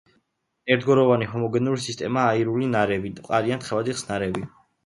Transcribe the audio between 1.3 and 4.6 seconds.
ჰომოგენურ სისტემაა აირული ნარევი, მყარი ან თხევადი ხსნარები.